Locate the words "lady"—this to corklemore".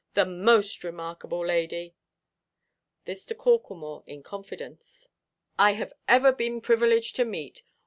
1.45-4.03